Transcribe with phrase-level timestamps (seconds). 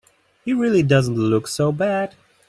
[0.43, 2.15] He really doesn't look so bad.